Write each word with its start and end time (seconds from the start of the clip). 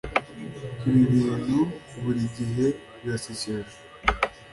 Ibi 0.87 1.03
bintu 1.13 1.59
buri 2.01 2.21
gihe 2.37 2.65
birasekeje 3.01 3.77